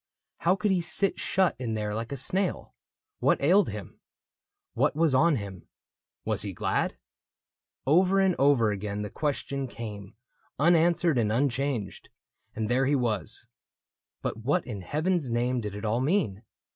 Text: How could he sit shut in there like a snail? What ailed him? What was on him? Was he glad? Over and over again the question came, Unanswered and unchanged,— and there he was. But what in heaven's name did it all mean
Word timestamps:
How 0.39 0.55
could 0.55 0.71
he 0.71 0.81
sit 0.81 1.19
shut 1.19 1.55
in 1.59 1.75
there 1.75 1.93
like 1.93 2.11
a 2.11 2.17
snail? 2.17 2.73
What 3.19 3.39
ailed 3.39 3.69
him? 3.69 3.99
What 4.73 4.95
was 4.95 5.13
on 5.13 5.35
him? 5.35 5.67
Was 6.25 6.41
he 6.41 6.53
glad? 6.53 6.97
Over 7.85 8.19
and 8.19 8.35
over 8.39 8.71
again 8.71 9.03
the 9.03 9.11
question 9.11 9.67
came, 9.67 10.15
Unanswered 10.57 11.19
and 11.19 11.31
unchanged,— 11.31 12.09
and 12.55 12.67
there 12.67 12.87
he 12.87 12.95
was. 12.95 13.45
But 14.23 14.37
what 14.37 14.65
in 14.65 14.81
heaven's 14.81 15.29
name 15.29 15.61
did 15.61 15.75
it 15.75 15.85
all 15.85 16.01
mean 16.01 16.41